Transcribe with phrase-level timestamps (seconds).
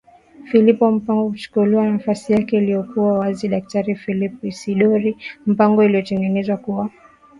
[0.45, 7.01] philipo mpango kuchukua nafasi yake iliyokuwa waziDaktari Philip Isidory Mpango aliyetangazwa kuwa Makamu